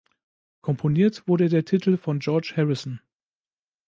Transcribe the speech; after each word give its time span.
Komponiert 0.61 1.27
wurde 1.27 1.47
der 1.47 1.63
Titel 1.63 1.95
von 1.95 2.17
George 2.17 2.53
Harrison. 2.57 3.01